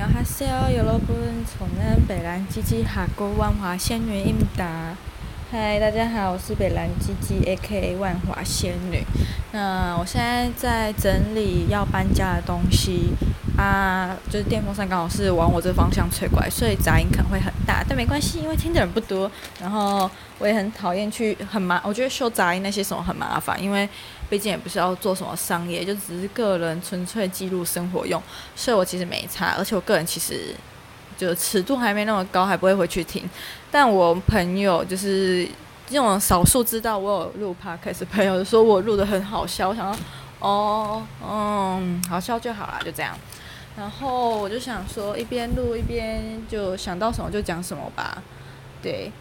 [0.00, 4.96] 好，哈喽，여러분，从南北兰基基哈国万华仙女应答。
[5.50, 9.04] 嗨，大家好，我是北兰基基 A.K.A 万华仙女。
[9.52, 13.10] 那我现在在整理要搬家的东西
[13.57, 19.29] 啊，就是电风扇刚好是往我这方向吹过来，所以杂音可能会很大，但没关系，因为听的人不多。
[19.59, 20.09] 然后
[20.39, 23.87] 我也很讨厌去很麻，我觉得修杂音那些什么很麻烦，因为
[24.29, 28.21] 毕竟也不是要做什么商业，就只是个人纯粹记录生活用，
[28.55, 29.55] 所以我其实没差。
[29.57, 30.55] 而且我个人其实。
[31.17, 33.29] 就尺度还没那么高，还不会回去听。
[33.69, 35.47] 但我朋友就是
[35.87, 39.69] 这种少数知道我有录 podcast 朋友，说我录得很好笑。
[39.69, 40.03] 我想说，
[40.39, 43.15] 哦，嗯，好笑就好啦，就这样。
[43.81, 48.21] 然后我就想说，一边录一边就想到什么就讲什么吧。
[48.79, 49.11] 对，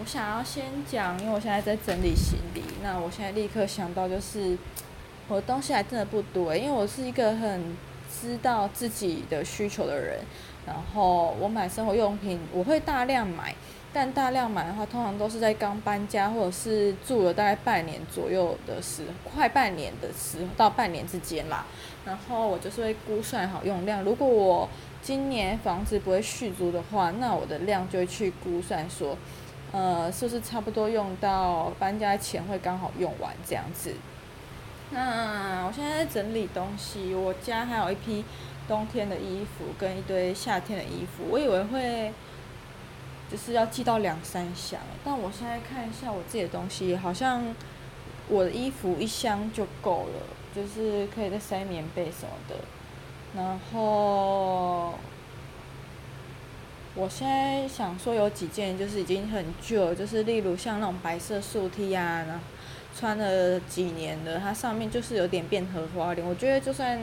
[0.00, 2.62] 我想要先讲，因为我现在在整理行李。
[2.82, 4.56] 那我现在立刻想到就是，
[5.28, 7.76] 我的东西还真的不多，因为我是一个很
[8.10, 10.20] 知道自己的需求的人。
[10.66, 13.54] 然后我买生活用品，我会大量买，
[13.92, 21.66] 但大量买的话，通常都是在刚搬家或者是住了大概半年左右的时，快半年的时候到半年之间啦。
[22.04, 24.68] 然后我就是会估算好用量，如果我
[25.02, 29.16] 今年房子不会续租的话，那我的量就会去估算说，
[29.72, 33.94] 呃，是不是差不多用到搬家前会刚好用完这样子。
[34.90, 38.24] 那我现在在整理东西，我家还有一批。
[38.68, 42.12] 冬天的衣服跟一堆夏天的衣服，我以为会
[43.28, 47.42] 就是要寄到两三箱，但我现在看一下我自己的东西，好像
[48.28, 50.22] 我的衣服一箱就够了，
[50.54, 52.56] 就是可以再塞棉被什么的。
[53.36, 54.94] 然后
[56.94, 62.44] 我现在想说有几件就是已经很旧，就是例如像那种白色素 T 啊，然后
[62.94, 66.98] 穿了几年的，它上面就是有点变荷花脸，我觉得就算。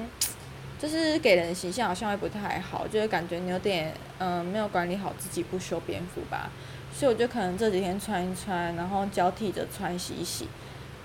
[0.80, 6.52] 就是给人的形象好像会不太好，就是感觉你有点嗯没有管理好自己，不修边幅吧。
[6.94, 10.48] 所以我就可能这几天穿一穿，然后交替着穿洗一洗，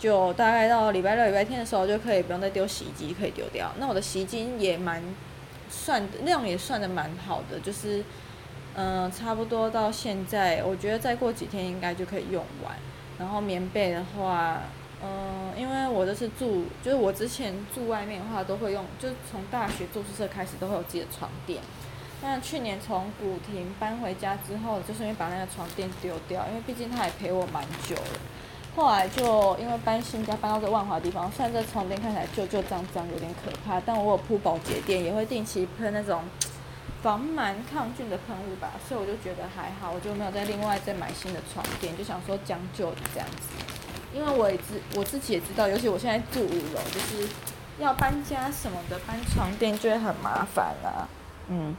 [0.02, 3.70] 就大概到礼拜六、礼拜天的时候就可以不用再丢洗衣机，可以丢掉。
[3.78, 5.00] 那我的洗衣机也蛮
[5.70, 8.02] 算量也算得蛮好的，就是
[8.74, 12.74] 嗯差不多到现在，我觉得再过几天应该就可以用完。
[13.20, 14.60] 然后棉被的话。
[15.04, 21.60] 嗯，因为我这是住，就是我之前住外面的话，都会用，就从大学住宿舍开始，都会有自己的床垫。
[22.22, 28.20] 那去年从古亭搬回家之后，就顺便把那个床垫丢掉，因为毕竟它也陪我蛮久了。
[28.74, 36.22] 后来就因为搬新家，搬到这万华地方，虽然这床垫看起来旧旧脏脏，有点可怕，但我有铺保洁垫，也会定期喷那种
[37.02, 43.48] 防螨抗菌的喷雾吧，所以我就觉得还好，我就没有再另外再买新的床垫，就想说将就这样子。
[44.14, 47.28] 因为我也知我自己也知道，尤其我现在住五楼，就是
[47.78, 51.06] 要搬家什么的，搬床垫就会很麻烦啦，
[51.48, 51.76] 嗯，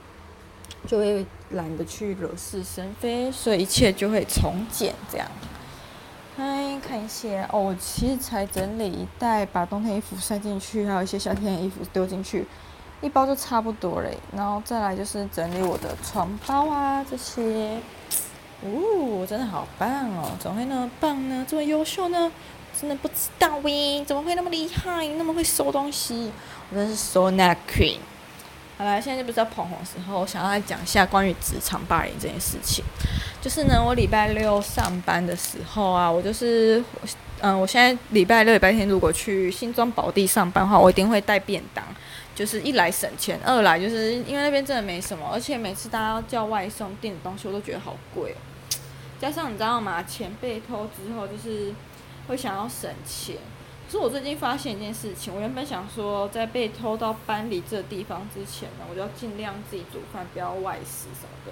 [0.87, 5.27] 就会懒得去惹是生非，所以一切就会从简这样。
[6.35, 12.47] 嗨，看一下哦，我其实才整理一袋，把冬天衣服塞进去，还有一些夏天的衣服丢进去，
[13.01, 14.17] 一包就差不多嘞。
[14.35, 17.77] 然后再来就是整理我的床包啊这些。
[18.65, 20.31] 哦，真的好棒哦！
[20.39, 21.45] 怎么会那么棒呢？
[21.47, 22.31] 这么优秀呢？
[22.79, 25.05] 真的不知道喂，怎么会那么厉害？
[25.17, 26.31] 那么会收东西？
[26.71, 27.97] 我真是收纳 queen。
[28.77, 32.83] 好了，现在就不是要捧红的时候，我想要来讲一下关于职场霸凌这件事情。
[33.43, 36.81] 就是呢，我礼拜六上班的时候啊，我就是，
[37.41, 41.83] 嗯，我现在礼拜六、礼拜天如果去新庄宝地上班的话，我一定会带便当。
[42.33, 48.39] 就是一来省钱，二来就是因为那边真的没什么，而且每次大家叫外送订的东西，我都觉得好贵哦。
[49.19, 50.01] 加上你知道吗？
[50.03, 51.73] 钱被偷之后，就是
[52.29, 53.35] 会想要省钱。
[53.85, 61.51] 可是我最近发现一件事情，我原本想说，在被偷到搬离这地方之前呢，我就要尽量自己煮饭，不要外食什么的。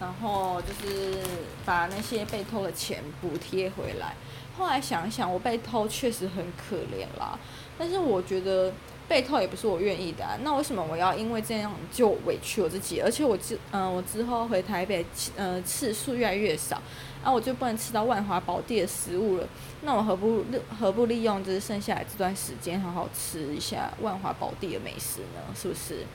[0.00, 1.18] 然后就是
[1.64, 4.14] 把那些被偷的钱补贴回来。
[4.58, 7.38] 后来想一想，我被偷确实很可怜啦。
[7.78, 8.72] 但是我觉得。
[9.08, 12.98] 被偷也不是我愿意的啊，那为什么我要因为这样就委屈我自己？
[13.00, 15.04] 而且我之嗯、我之后回台北，
[15.36, 16.80] 呃，次数越来越少，
[17.22, 19.46] 啊，我就不能吃到万华宝地的食物了。
[19.82, 20.42] 那我何不
[20.80, 25.54] 何不利用就是剩下来这段时间，好好吃一下万华宝地的美食呢？
[25.54, 26.06] 是不是？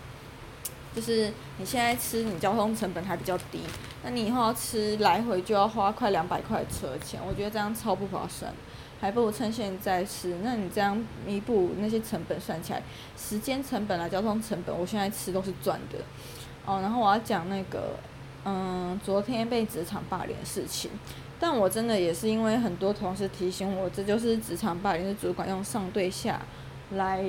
[0.98, 3.60] 就是你现在吃，你交通成本还比较低，
[4.04, 8.52] 那你以后要吃来回就要花快两百块车钱，我觉得这样超不划算。
[9.00, 12.82] 还不如趁现在吃，那你这样弥补那些成本算起来，
[13.16, 16.00] 时间成本啊、交通成本，我现在吃都是赚的。
[16.66, 17.92] 哦，然后我要讲那个，
[18.44, 20.90] 嗯，昨天被职场霸凌的事情，
[21.40, 26.42] 但我真的也是因为很多同事提醒我，这就是职场霸凌，是主管用上对下
[26.94, 27.24] 来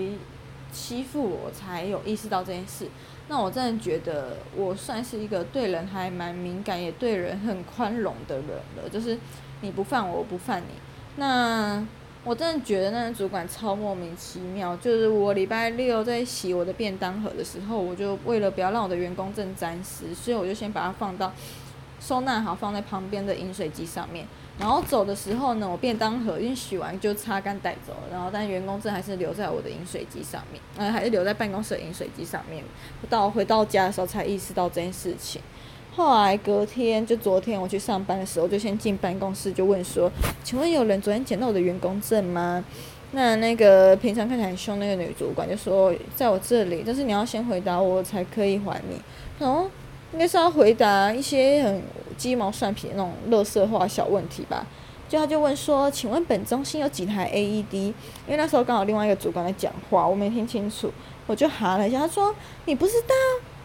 [0.72, 2.88] 欺负我，才有意识到这件事。
[3.28, 8.88] 那我真的觉得我算是一个对人还蛮敏感，也对人很宽容的人了。
[8.90, 9.18] 就是
[9.60, 10.80] 你不犯我，我不犯你。
[11.16, 11.86] 那
[12.24, 14.76] 我真的觉得那个主管超莫名其妙。
[14.78, 21.32] 就是我礼拜六在洗我的便当盒的时候，我就为了不要让我的员工证沾湿，所以我就先把它放到
[22.00, 24.26] 收纳好，放在旁边的饮水机上面。
[24.58, 27.92] 然后走的时候呢，我便当盒已经洗完就擦干带走。
[28.10, 32.64] 然后但员工证还是留在我的饮水机上面，呃，还是留在办公室饮水机上面。
[33.08, 35.40] 到回到家的时候才意识到这件事情。
[35.94, 40.10] 后来隔天就昨天我去上班的时候，就先进办公室就问说
[40.42, 42.64] ：“请问有人昨天捡到我的员工证吗？”
[43.12, 49.00] 那那个平常看起来很凶那个女主管就说：“在我这里，但是你要先回答我才可以还你。”
[49.38, 49.70] 然后。
[50.10, 51.82] 应该是要回答一些很
[52.18, 54.66] 鸡毛蒜皮那种乐色化小问题吧。
[55.08, 57.94] 就他就问说：“请问本中心有几台 AED？” 因
[58.28, 60.92] 为那时候刚好另外一个主管在讲话，我没听清楚，
[61.26, 62.00] 我就哈了一下。
[62.00, 62.34] 他说
[62.66, 63.14] ：“你不知道？”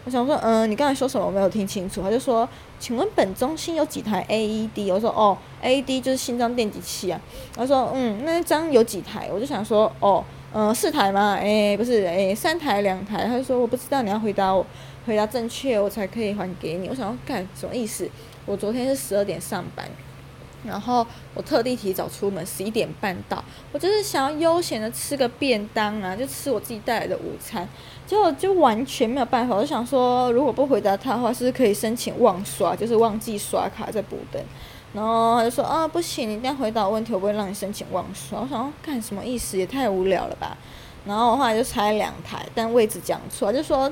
[0.06, 1.26] 我想说：“嗯，你刚才说什么？
[1.26, 2.48] 我没有听清楚。”他就说
[2.80, 7.20] ：“请问本中心有几台 AED？” 我说：“哦，AED 就是心脏电击器啊。”
[7.54, 10.24] 他说：“嗯，那张有几台？”我就想说：“哦，
[10.54, 11.34] 嗯，四台吗？
[11.34, 14.64] 诶，不是，诶，三台两台。”他就说：“我不知道，你要回答我。”
[15.06, 16.88] 回答正确，我才可以还给你。
[16.88, 18.08] 我想要干什么意思？
[18.46, 19.88] 我昨天是十二点上班，
[20.64, 23.42] 然后我特地提早出门，十一点半到。
[23.72, 27.66] 我就是想要悠闲的吃个便当啊，就吃我自己带来的午餐。
[28.06, 29.56] 结果就完全没有办法。
[29.56, 34.42] 我就想说，如果不回答他的话，是不是可以申请忘刷，就是忘记刷卡再补登。
[34.92, 38.40] 然后他就说啊，不行，你一定要回答我问题，我不会让你申请忘刷。
[38.42, 39.56] 我想干什么意思？
[39.56, 40.56] 也太无聊了吧。
[41.06, 43.90] 然后我后来就拆两台，但位置讲错，就说。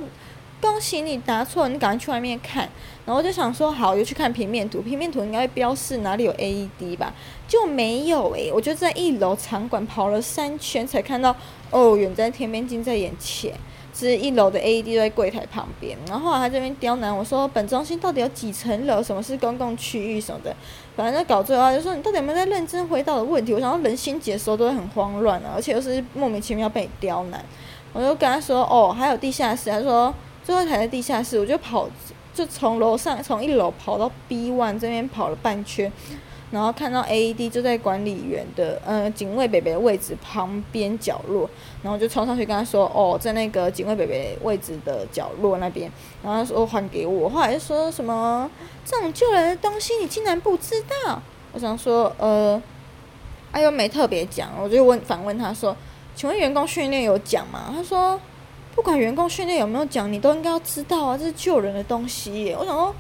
[0.63, 2.69] 恭喜你答错，你赶快去外面看。
[3.05, 7.13] 然后我就想说，好，我就去看平面图，平面图应该会标示哪里有 AED 吧？
[7.49, 11.35] 就没有诶、我就在一楼场馆跑了三圈才看到，
[11.73, 13.53] 哦，远在天边近在眼前，
[13.93, 15.99] 是一楼的 AED 在柜台旁边。
[16.07, 19.03] 然后他这边刁难我说，本中心到底有几层楼？
[19.03, 20.55] 什么是公共区域什么的？
[20.95, 23.53] 反正就搞最后就说，你到底有没有在认真回答我的问题？
[23.53, 27.45] 我想说人心解的时候都会很慌乱啊，而且又是莫名其妙被你刁难。
[27.93, 29.69] 我就跟他说，哦，还有地下室。
[29.69, 30.15] 他说。
[30.45, 31.89] 最后才在地下室，我就跑，
[32.35, 35.91] 就从楼上从一楼跑到 B one 这边跑了半圈，
[36.51, 41.49] 然后看到 AED 就在管理员的呃警卫北北的位置旁边角落，
[41.83, 45.91] 然后就冲上去跟他说：“哦，在那个警卫北北位置的角落那边。”
[46.23, 48.51] 然后他说还给我，后来就说什么
[48.85, 50.75] 这种救人的东西你竟然不知
[51.07, 51.23] 道？
[51.53, 52.61] 我想说呃，
[53.53, 55.77] 他又没特别讲，我就问反问他说
[56.17, 58.19] ：“请问员工训练有讲吗？”他说。
[58.75, 62.57] 不管员工训练有没有讲，你都应该要知道啊，这是救人的东西。
[62.59, 62.95] 我想说，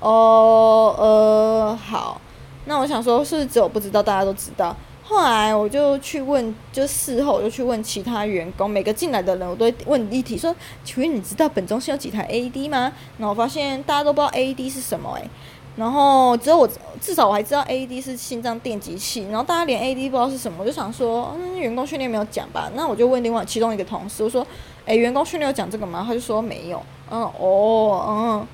[0.00, 2.20] 哦，呃，好，
[2.66, 4.74] 那我想说，是不是只有不知道，大家都知道。
[5.02, 15.30] 后来我就去问，就事后我就去问其他员工，每个进来的人我都会问一题，说：“请问你知道本中心有几台 AED 吗？”然后我发现大家都不知道 AED 是什么诶。
[15.76, 16.68] 然后只有我，
[17.00, 19.28] 至少我还知道 AED 是心脏电极器。
[19.30, 22.68] 然后大家连 AED 不知道是什么，我就想说，嗯，员工训练没有讲吧？
[22.74, 24.44] 那我就问另外其中一个同事，我说，
[24.86, 26.02] 诶，员工训练有讲这个吗？
[26.06, 26.82] 他就说没有。
[27.10, 28.46] 嗯，哦，嗯，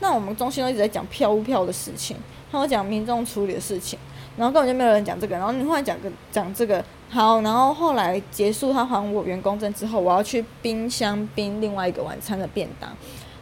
[0.00, 2.16] 那我们中心都一直在讲票务票的事情，
[2.50, 3.98] 他有讲民众处理的事情，
[4.36, 5.36] 然后根本就没有人讲这个。
[5.36, 12.90] 然后你后来讲个讲这个，好，然后后来结束他还我员工证之后，我要去冰箱冰另外一个晚餐的便当。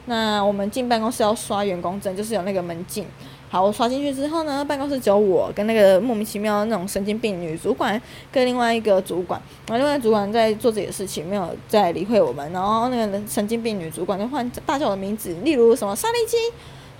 [0.07, 3.07] 那我们进办公室要刷员工证，就是有那个门禁。
[3.53, 12.53] 好，我刷进去之后呢，办公室只有我跟那个莫名其妙的那种神经病女主管跟另外一个主管，然后另外主管在做自己的事情，没有在理会我们。
[12.53, 16.37] 然后那个神经病女主管就换大叫我的名字，例如什么沙利基。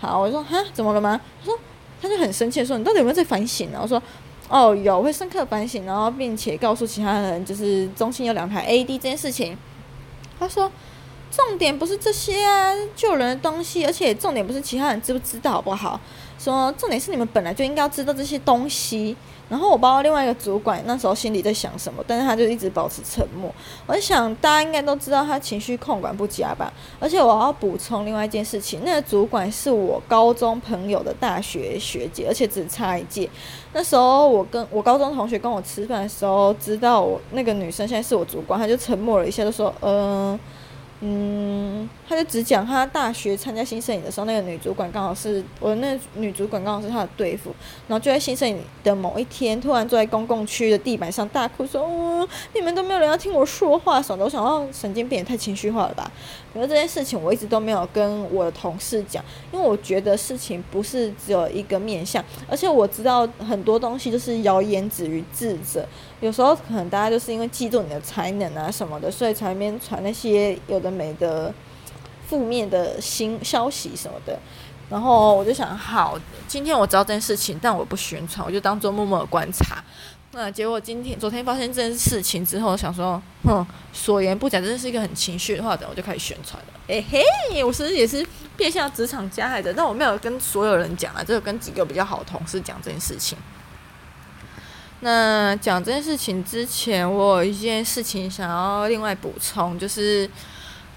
[0.01, 1.21] 好，我说哈，怎么了吗？
[1.41, 1.57] 他说
[2.03, 3.79] 他就很生气说，你到底有没有在反省呢？
[3.81, 4.03] 我说
[4.49, 9.57] 哦，有，会深刻反省，然后并且告诉其他人，就是中心有两台 AD 这件事情。
[10.37, 10.69] 他说。
[11.31, 16.01] 重点不是这些啊，救人的东西，而且重点不是其他人知不知道，好不好？
[16.39, 19.17] 说重点是你们本来就应该要知道这些东西。
[19.49, 23.53] 然后我包括另外一个主管那时候心里在想什么，但是他就一直保持沉默。
[23.87, 26.73] 我想，大家应该都知道他情绪控管不佳吧？
[27.01, 33.29] 而且我要补充另外一件事情，那个主管是我高中朋友的大学学姐，而且只差一届。
[33.73, 40.39] 那时候我跟我高中同学跟我吃饭的时候，知道我那个女生现在是我主管，他就沉默了一下，就说：“嗯。”
[41.03, 47.55] 嗯，他就只讲他大学参加新摄影的时候，那个女主管刚好是我的那女主管刚好是他的对付，
[47.89, 56.11] 然后就在新摄影的某一天，突然坐在公共区的地板上大哭说：“嗯，你们都没有人要听我说话什么的。”我想到神经病也太情绪化了吧？
[56.53, 65.87] 可是这件事情我一直都没有跟我的同事讲，因为我觉得事情不是只有一个面向，而且我知道很多东西就是谣言止于智者。
[66.21, 71.53] 有时候可能大家就是因为嫉妒你的才能啊什么的，所以才边传那些有的没的
[72.29, 74.39] 负面的新消息什么的。
[74.89, 76.19] 然后我就想，好，
[76.49, 79.83] 今天我知道这件事情，但我不宣传，我就当做默默的观察。
[80.33, 86.73] 那结果今天、昨天发生这件事情之后，想说，哼，所言不假，真的是一个很情绪化的，我就开始宣传了。
[86.89, 88.25] 哎嘿，我其实也是
[88.57, 93.39] 变相职场加害的，但我没有跟所有人讲啊，只有跟几个比较好同事讲这件事情。
[95.01, 100.29] 那讲这件事情之前，我有一件事情想要另外补充，就是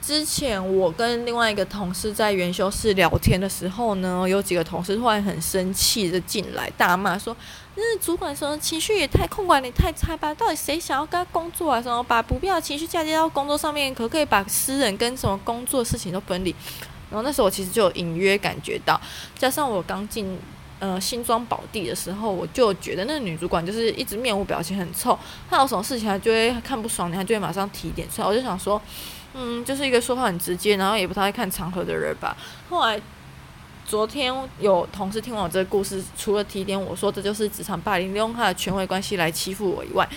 [0.06, 7.34] 之前我跟另外一个同事在研修室聊天的时候呢，有几个同事突然很生气的进来大骂说
[7.76, 10.34] ：“那主管说情绪也太控管，你太差吧？
[10.34, 11.82] 到底谁想要跟他工作啊？
[11.82, 16.54] 什么把不必要的情绪嫁接到工作上面，可不可以把私人跟什么工作事情都分离？”
[17.10, 19.00] 然后那时候我其实就隐约感觉到，
[19.38, 20.38] 加上我刚进。
[20.80, 25.18] 呃，新庄宝地的时候，我就觉得那个女主管就是一直面无表情，很臭。
[25.50, 28.28] 她有什么事情，她就会看不爽你，她就会马上提点出来。
[28.28, 28.82] 我就想说，
[29.34, 32.36] 嗯，就是一个说话很直接，然后也不太会看场合的人吧。
[32.70, 33.00] 后来
[33.86, 40.08] 昨天有同事听完我这个故事，除了提点我说这就是职场霸凌，利用他的权威关系来欺负我以外。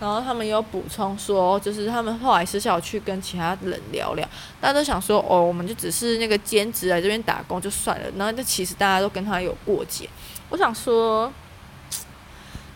[0.00, 4.24] 然后他们有补充说，就是他们后来私下去跟其他人聊聊，
[4.60, 8.06] 大家都想说，哦，我们就只是那个兼职来这边打工就算了。
[8.16, 10.08] 然后这其实大家都跟他有过节。
[10.50, 11.32] 我想说，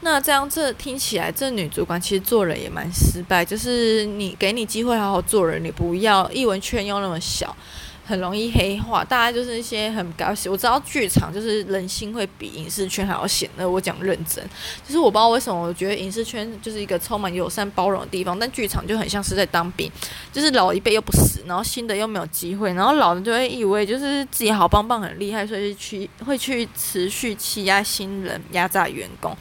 [0.02, 3.44] 那这样这听起来，这女主管其实做人也蛮失败。
[3.44, 7.56] 就是你给你机会好好做人，你不要一文圈又那么小。
[8.04, 10.50] 很容易黑化，大家就是一些很搞笑。
[10.50, 13.66] 我知道剧场就是人心会比影视圈还要险恶。
[13.66, 14.44] 我讲认真，
[14.84, 19.90] 就是我不知道为什么，我觉得影视圈就是一个充满友善包容的地方，但剧场就很像是在当兵，
[20.32, 29.34] 就是老一辈又不死，然后新的又没有机会，然后老的就会以为就是自己好棒棒很厉害，所以去会去持续欺压新人，压榨员工。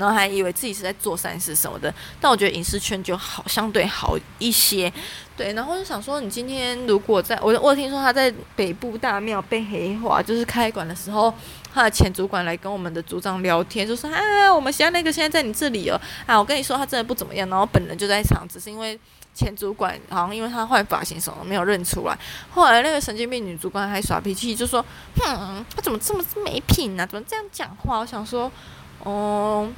[0.00, 4.90] 然后还以为自己是在做善事什么的，但我觉得影视圈就好，相对好一些。
[5.36, 11.32] 对，然后就想说，你今天如果在我，我听说他在北部大庙被黑化，就是开馆的时候，
[11.72, 18.98] 他的前主管来跟我们的组长聊天，就说啊，我们现在那个现在在你这里哦，啊，我跟你说他真的不怎么样，然后本人就在场，只是因为
[19.34, 22.18] 前主管好像因为他换发型什么没有认出来，
[22.50, 24.84] 后来那个神经病女主管还耍脾气，就说，
[25.16, 27.04] 哼，他怎么这么没品呢？
[27.04, 27.06] 啊？
[27.06, 27.98] 怎么这样讲话？
[27.98, 28.50] 我想说。
[29.02, 29.68] 哦、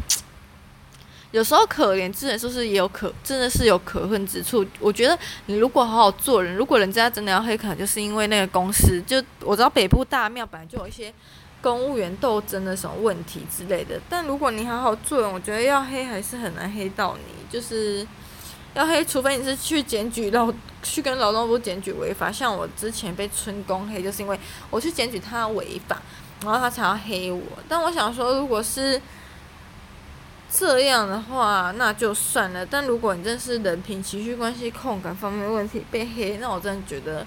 [1.31, 4.67] 有时候可怜之人是不是也有可真的是有可恨之处？
[4.81, 9.00] 我觉得你如果好好做人，如果人家真的要黑，可能就是因为那个公司。
[9.07, 11.14] 就我知道北部大庙本来就有一些
[11.61, 14.00] 公务员斗争的什么问题之类的。
[14.09, 17.33] 但如果你好好做人，我觉得要黑还是很难黑到你。
[17.49, 18.05] 就是
[18.75, 20.52] 要黑，除非你是去检举劳
[20.83, 22.33] 去跟劳动部检举违法。
[22.33, 24.38] 像我之前被春工黑，就是因为
[24.69, 26.02] 我去检举他违法。
[26.42, 29.00] 然后他才要黑我，但我想说，如果是
[30.50, 32.66] 这样的话，那就算了。
[32.66, 37.26] 但如果你真是人品、情绪关系、控感方面问题被黑，那我真的觉得，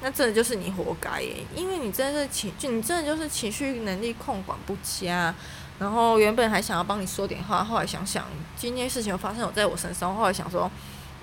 [0.00, 1.44] 那真的就是你活该耶！
[1.54, 5.34] 因为你真的是情，就你真的就是情绪能力控管不佳。
[5.78, 8.24] 然后原本还想要帮你说点话，后来想想
[8.56, 10.70] 今天事情发生有在我身上，后来想说，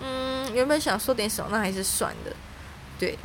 [0.01, 2.35] 嗯，原本想说点什么，那还是算的，
[2.99, 3.17] 对。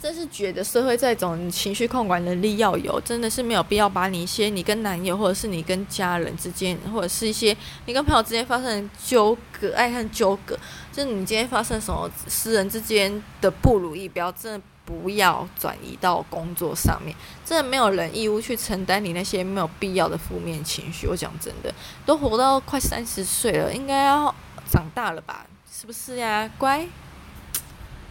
[0.00, 7.54] 真是觉得社会这种情绪控管能力要有，真的是没有必要把你一些你跟男友，或者是你跟家人之间，或者是一些
[7.84, 10.58] 你跟朋友之间发生的纠葛、爱恨纠葛，
[10.90, 17.14] 就是你今天发生什么私人之间的不如意，不要真的不要转移到工作上面，
[17.44, 21.06] 真的没有人义务去承担你那些没有必要的负面情绪。
[21.06, 21.72] 我讲真的，
[22.06, 24.34] 都活到快三十岁了，应该要
[24.70, 25.44] 长大了吧？
[25.70, 26.86] 是不是呀，乖？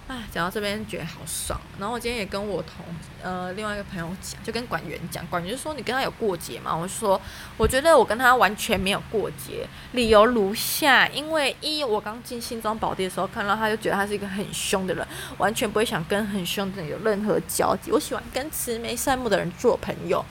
[0.10, 1.62] 啊，讲到这边觉得好爽。
[1.78, 2.84] 然后我今天也跟我同
[3.22, 6.76] 呃另外一个朋友讲，就跟管员讲，管员就说你跟他有过节吗？
[6.76, 7.22] 我说
[7.58, 17.92] 我觉得我跟他完全没有过节，理由如下：因为一我刚进新庄宝地的时候看到他就觉得他是一个很凶的人，完全不会想跟很凶的人有任何交集。
[17.92, 20.26] 我喜欢跟慈眉善目的人做朋友，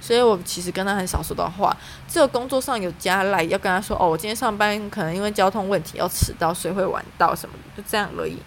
[0.00, 1.76] 所以我其实跟他很少说的话，
[2.08, 8.38] 只有工作上有加赖要跟他说哦，我今天上班可能因为交通问题要迟到，所以会晚到什么的，就这样而已。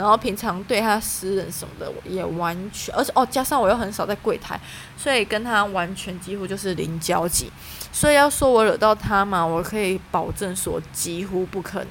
[0.00, 4.58] 然后平常对他私人什么的也完全，而且哦，加上我又很少在柜台，
[4.96, 7.52] 所以跟他完全几乎就是零交集。
[7.92, 11.88] 所以要说我惹到他嘛，我可以保证说几乎不可能。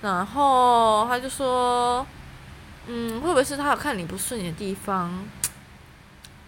[0.00, 2.06] 然后他就说，
[2.86, 5.10] 嗯，会不会是他有看你不顺眼的地方？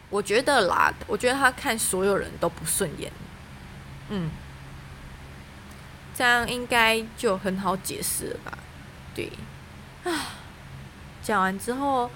[0.09, 3.11] 我觉得啦，我觉得他看所有人都不顺眼。
[4.11, 4.31] 嗯，
[6.15, 8.57] 这样应该就很好解释了吧？
[9.17, 9.33] 对，
[10.05, 10.36] 啊。
[11.27, 12.09] 讲完之后，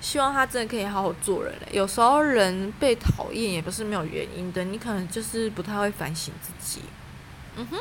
[0.00, 1.68] 希望他真的可以好好做人嘞。
[1.70, 6.82] 有时候人被讨厌也不是没有原因的，你可能就是不太会反省自己。
[7.56, 7.78] 嗯哼。